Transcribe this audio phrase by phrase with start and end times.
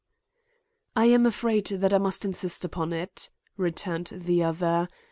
[0.95, 4.87] "I am afraid that I must insist upon it," returned the other.